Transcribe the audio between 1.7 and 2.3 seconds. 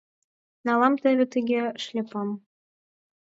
шляпам.